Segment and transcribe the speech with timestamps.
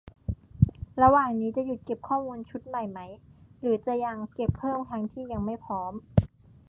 [1.01, 2.99] -ระหว่างนี้ จะหยุดเก็บข้อมูลชุดใหม่ไหม
[3.61, 5.93] หรือจะยังเก็บเพิ่มทั้งที่ยังไม่พร้อม